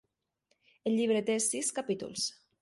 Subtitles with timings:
[0.91, 2.27] El llibre té sis capítols.